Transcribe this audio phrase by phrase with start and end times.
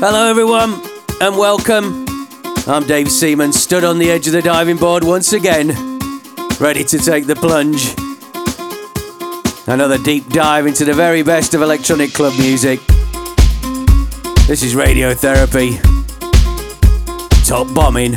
[0.00, 0.80] Hello, everyone,
[1.20, 2.06] and welcome.
[2.66, 5.68] I'm Dave Seaman, stood on the edge of the diving board once again,
[6.58, 7.99] ready to take the plunge.
[9.70, 12.80] Another deep dive into the very best of electronic club music.
[14.48, 15.78] This is Radiotherapy.
[17.46, 18.16] Top bombing.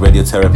[0.00, 0.49] Seaman's Radiotherapy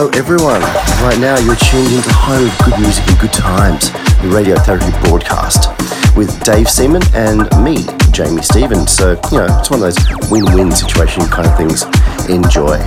[0.00, 0.62] Hello, everyone.
[1.04, 5.68] Right now, you're tuned into home of good music and good times, the Radiotherapy broadcast,
[6.16, 8.92] with Dave Seaman and me, Jamie Stevens.
[8.92, 11.84] So, you know, it's one of those win win situation kind of things.
[12.30, 12.78] Enjoy.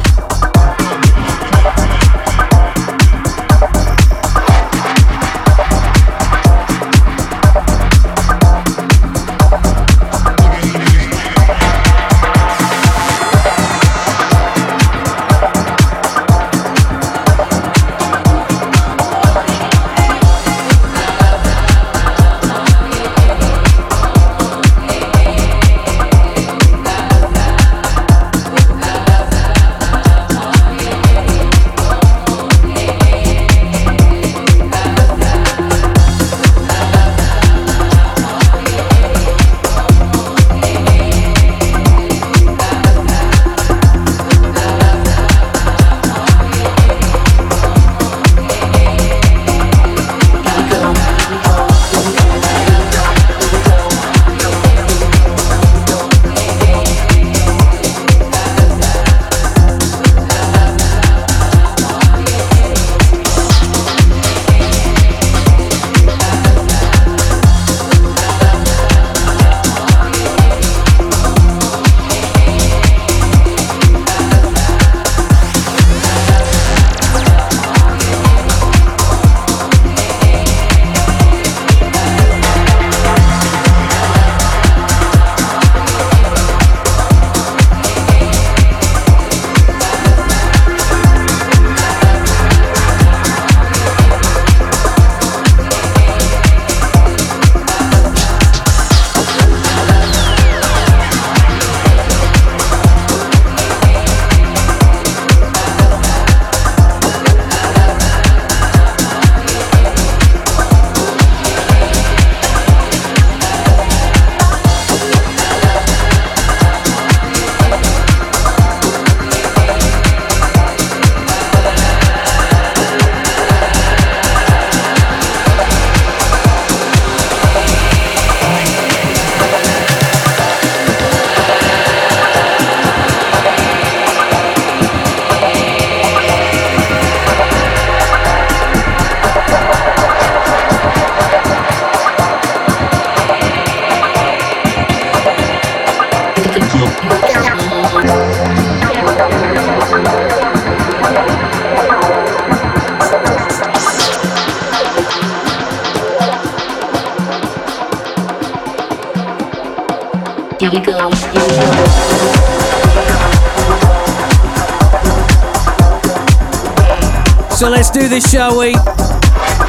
[168.34, 168.74] Shall we?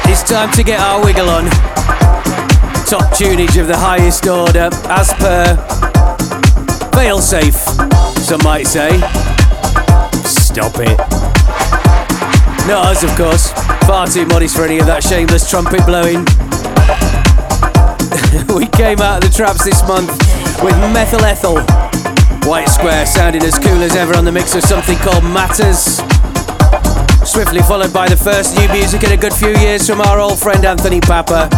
[0.09, 1.45] It's time to get our wiggle on.
[2.89, 5.55] Top tunage of the highest order, as per
[6.89, 7.61] failsafe,
[8.17, 8.89] some might say.
[10.25, 10.97] Stop it.
[12.65, 13.51] Not us, of course.
[13.85, 16.25] Far too modest for any of that shameless trumpet blowing.
[18.57, 20.09] we came out of the traps this month
[20.63, 21.61] with Methyl Ethel.
[22.49, 26.01] White Square sounding as cool as ever on the mix of something called Matters.
[27.35, 30.39] Swiftly followed by the first new music in a good few years from our old
[30.39, 31.51] friend Anthony Pappa.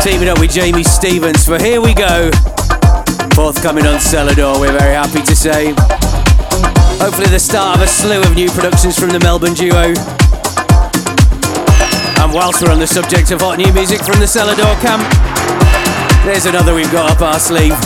[0.00, 2.30] Teaming up with Jamie Stevens for Here We Go.
[3.36, 5.74] Forthcoming on Selador, we're very happy to say.
[7.04, 9.92] Hopefully, the start of a slew of new productions from the Melbourne duo.
[12.24, 15.04] And whilst we're on the subject of hot new music from the Selador camp,
[16.24, 17.76] there's another we've got up our sleeve.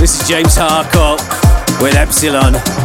[0.00, 1.22] This is James Harcourt
[1.80, 2.81] with Epsilon.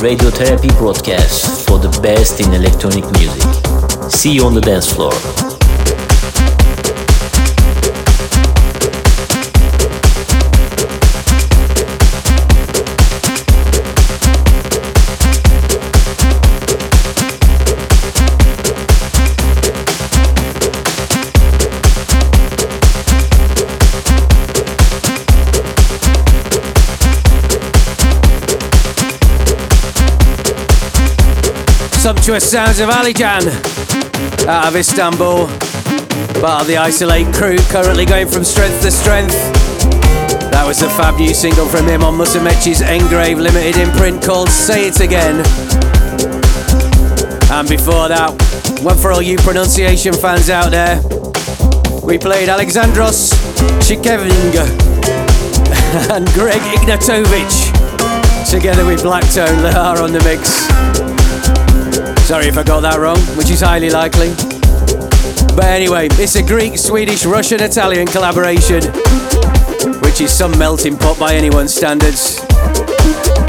[0.00, 4.10] Radiotherapy broadcast for the best in electronic music.
[4.10, 5.59] See you on the dance floor.
[32.00, 33.46] Sumptuous sounds of Alijan
[34.48, 35.46] out of Istanbul.
[36.40, 39.34] Part of the Isolate crew, currently going from strength to strength.
[40.50, 44.88] That was the fab new single from him on Musumeci's Engrave Limited imprint called Say
[44.88, 45.44] It Again.
[47.52, 48.32] And before that,
[48.80, 51.02] one for all you pronunciation fans out there,
[52.02, 53.28] we played Alexandros
[53.84, 54.56] Chikeving
[56.16, 57.68] and Greg Ignatovich
[58.50, 61.19] together with Blacktone Lahar on the mix.
[62.30, 64.30] Sorry if I got that wrong, which is highly likely.
[65.56, 68.84] But anyway, it's a Greek, Swedish, Russian, Italian collaboration,
[69.98, 72.38] which is some melting pot by anyone's standards.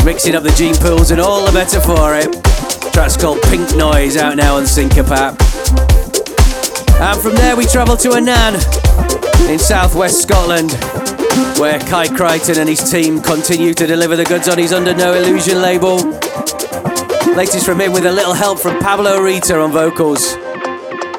[0.04, 2.34] Mixing up the gene pools and all the better for it.
[2.92, 5.38] Track's called Pink Noise, out now on Sincopat.
[7.00, 8.56] And from there we travel to Annan
[9.48, 10.72] in southwest Scotland,
[11.60, 15.14] where Kai Crichton and his team continue to deliver the goods on his Under No
[15.14, 16.18] Illusion label.
[17.28, 20.36] Latest from him with a little help from Pablo Rita on vocals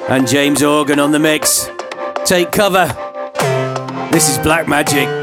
[0.09, 1.71] and James Organ on the mix.
[2.25, 2.87] Take cover.
[4.11, 5.22] This is Black Magic.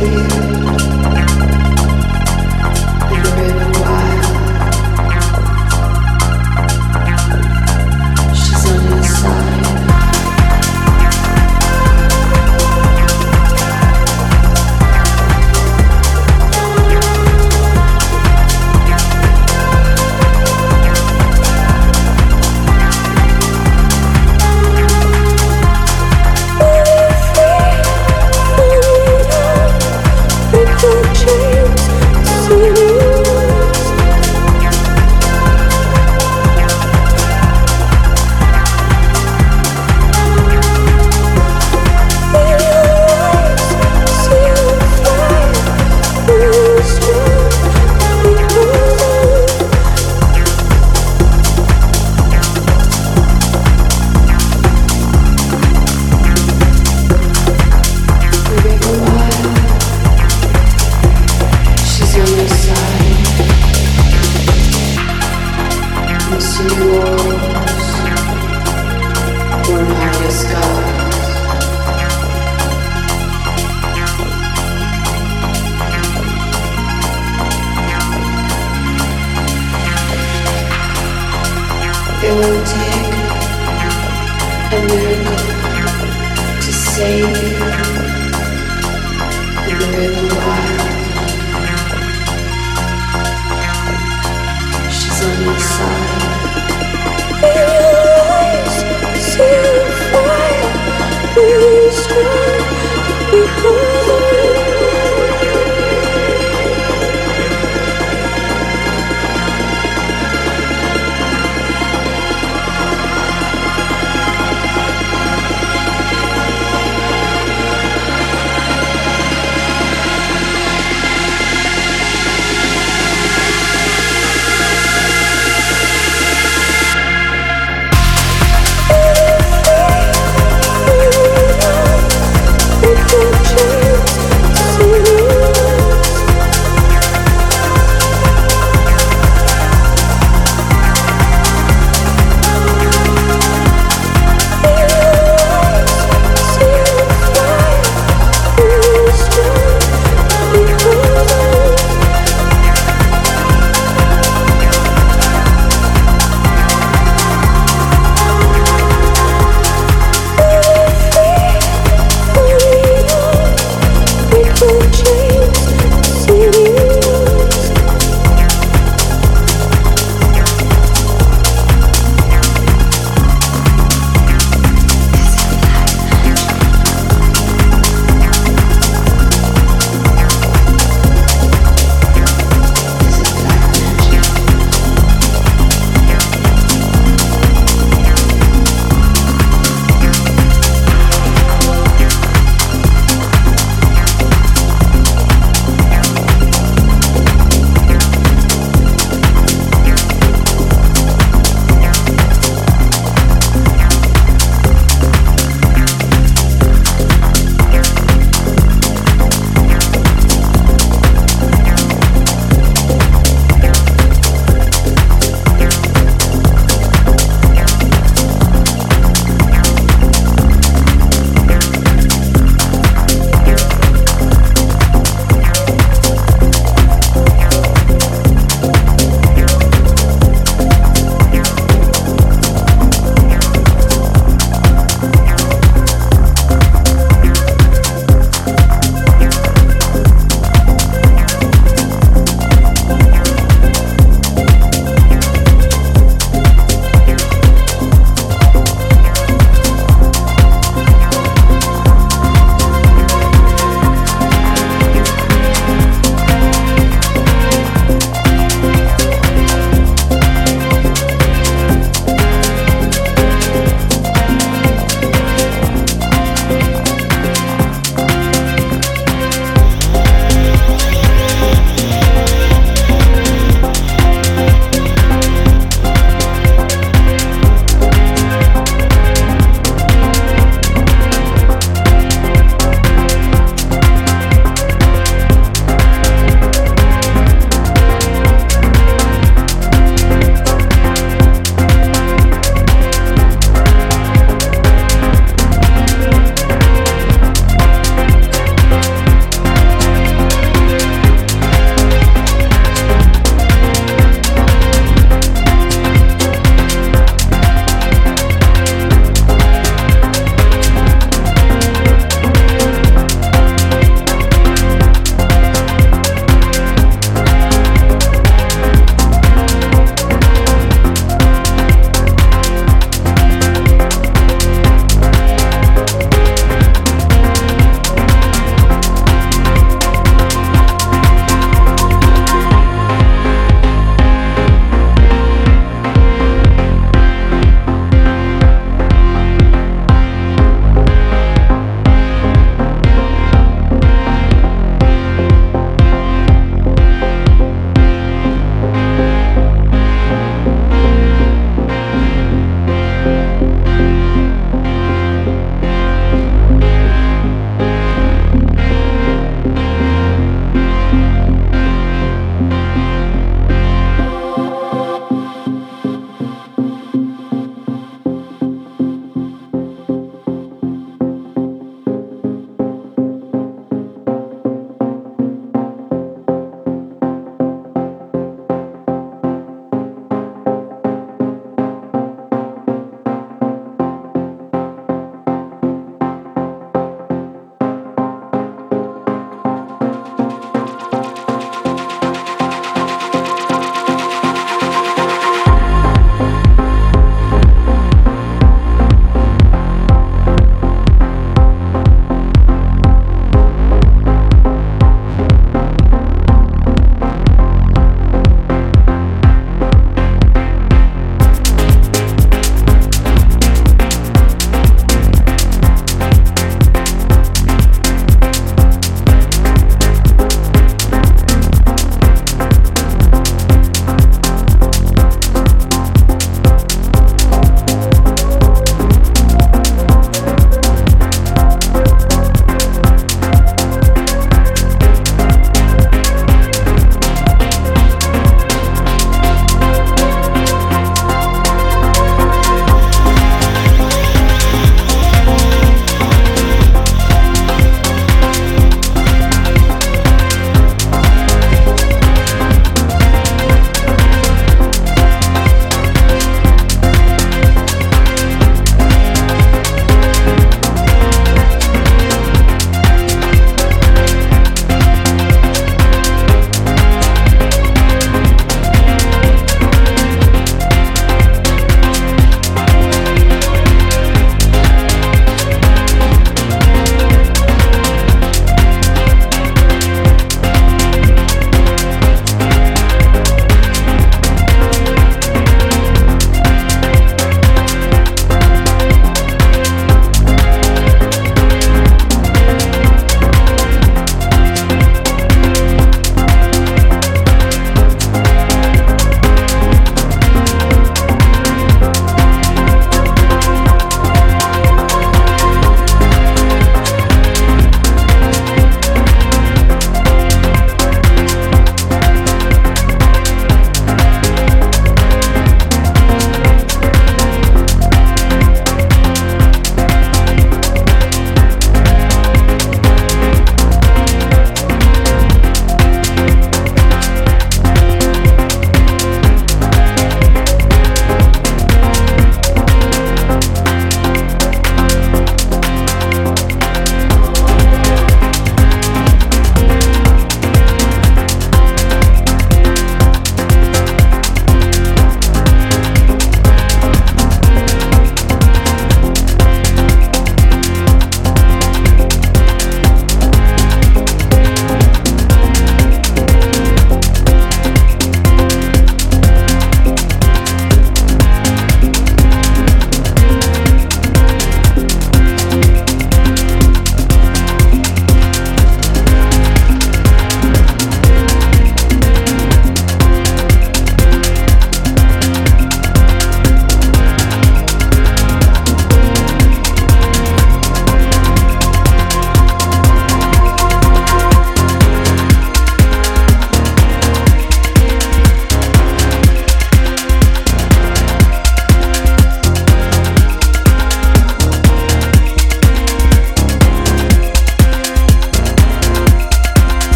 [0.00, 0.39] you.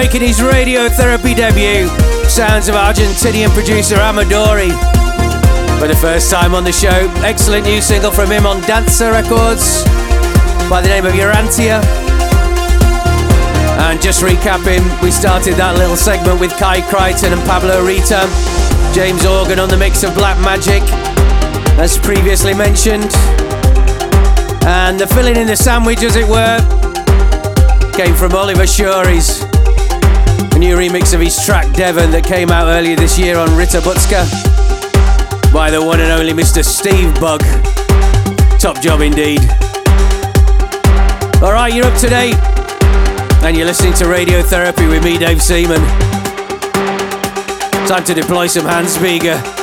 [0.00, 1.86] Making his radiotherapy debut,
[2.26, 4.70] sounds of Argentinian producer Amadori.
[5.78, 9.84] For the first time on the show, excellent new single from him on Dancer Records
[10.70, 11.84] by the name of Urantia.
[13.84, 18.24] And just recapping, we started that little segment with Kai Crichton and Pablo Rita.
[18.94, 20.80] James Organ on the mix of Black Magic,
[21.78, 23.12] as previously mentioned.
[24.64, 26.56] And the filling in the sandwich, as it were,
[27.92, 29.59] came from Oliver a
[30.60, 33.80] new remix of his track Devon that came out earlier this year on Rita
[35.54, 36.62] by the one and only Mr.
[36.62, 37.40] Steve Bug.
[38.60, 39.40] Top job indeed.
[41.42, 42.36] Alright, you're up to date
[43.42, 45.80] and you're listening to Radio Therapy with me, Dave Seaman.
[47.88, 49.59] Time to deploy some Hannes Bieger.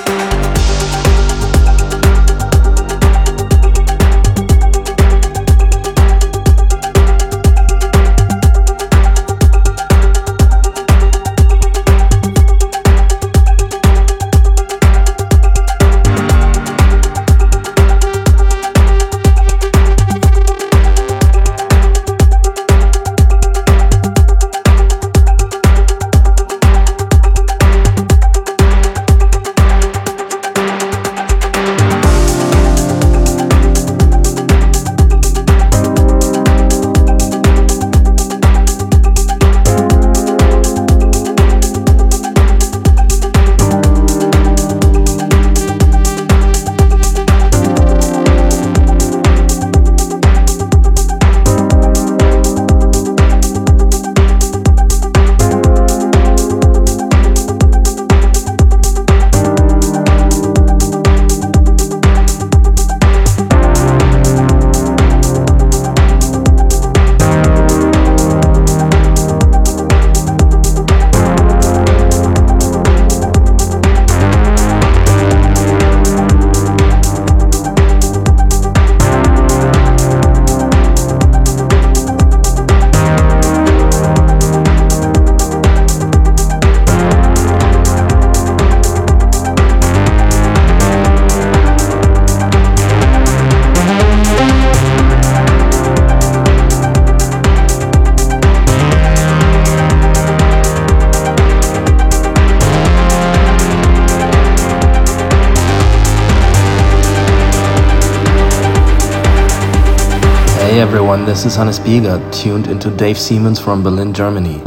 [111.57, 114.61] Hannes Bieger, tuned into Dave Seaman's from Berlin, Germany.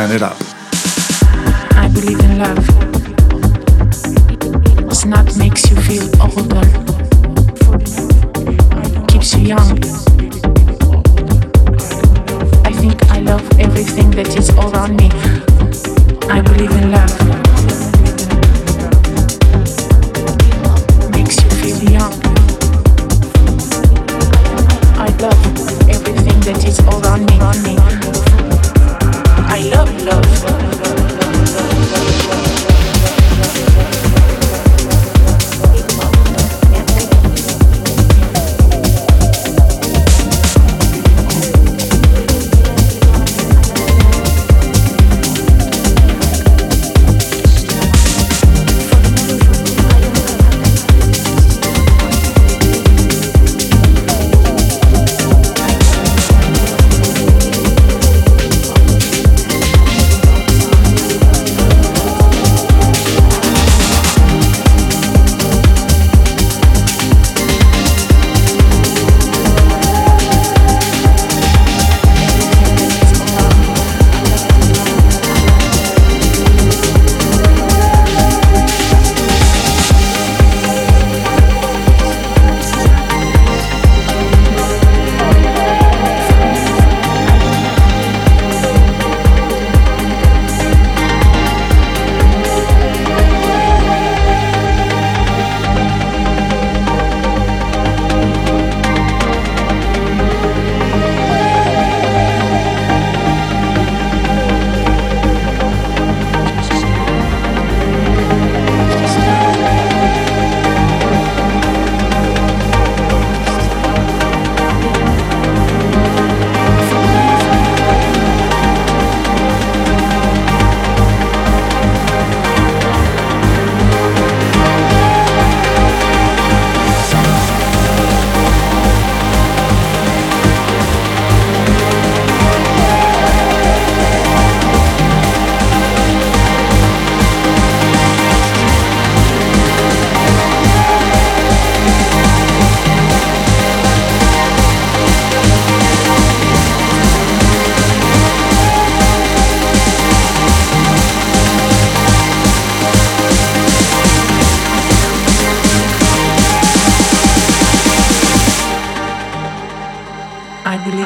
[0.00, 0.39] Turn it up.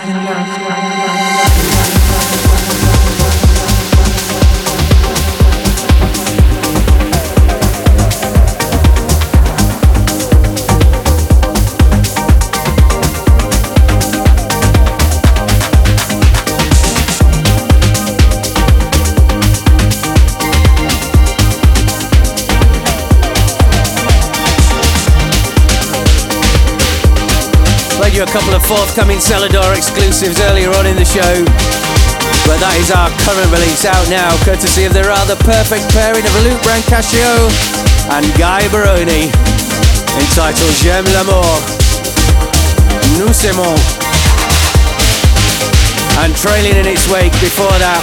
[0.07, 0.64] In love.
[28.75, 31.47] Forthcoming Selador exclusives earlier on in the show.
[32.43, 36.35] But that is our current release out now, courtesy of the rather perfect pairing of
[36.43, 37.55] Luke Brancaccio
[38.11, 39.31] and Guy Baroni,
[40.19, 41.47] entitled J'aime l'amour.
[43.15, 43.79] Nous aimons.
[46.27, 48.03] And trailing in its wake before that,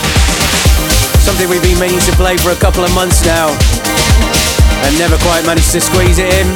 [1.19, 3.51] something we've been meaning to play for a couple of months now,
[4.87, 6.47] and never quite managed to squeeze it in.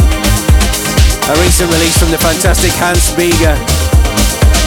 [1.27, 3.74] A recent release from the fantastic Hannes Bieger.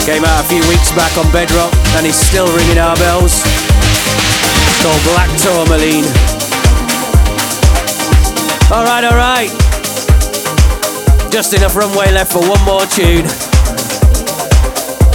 [0.05, 3.43] Came out a few weeks back on Bedrock and is still ringing our bells.
[3.45, 6.05] It's Called Black Tourmaline.
[8.71, 9.49] Alright, alright.
[11.31, 13.25] Just enough runway left for one more tune.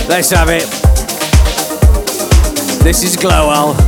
[0.09, 0.68] Let's have it.
[2.85, 3.84] This is Glowell.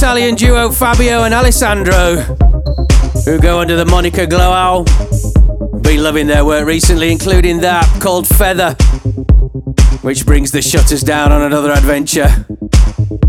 [0.00, 2.16] Italian duo Fabio and Alessandro,
[3.26, 4.84] who go under the moniker Glow Owl.
[5.82, 8.72] Been loving their work recently, including that called Feather,
[10.00, 12.46] which brings the shutters down on another adventure.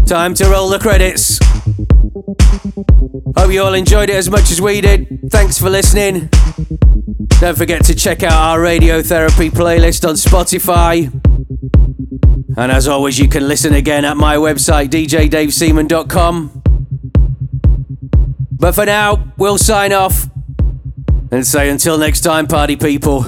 [0.06, 1.40] Time to roll the credits.
[3.36, 5.30] Hope you all enjoyed it as much as we did.
[5.30, 6.30] Thanks for listening.
[7.42, 11.12] Don't forget to check out our radiotherapy playlist on Spotify.
[12.56, 16.61] And as always, you can listen again at my website, djdaveseaman.com.
[18.62, 20.30] But for now, we'll sign off
[21.32, 23.26] and say until next time, party people.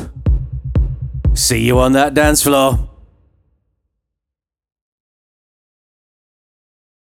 [1.34, 2.83] See you on that dance floor.